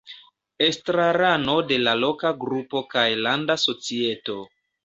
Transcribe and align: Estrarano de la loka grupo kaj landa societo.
Estrarano 0.67 1.57
de 1.71 1.77
la 1.83 1.93
loka 2.05 2.33
grupo 2.47 2.85
kaj 2.95 3.07
landa 3.27 3.63
societo. 3.69 4.41